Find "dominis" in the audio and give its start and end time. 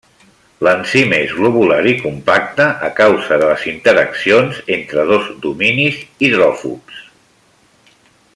5.47-6.01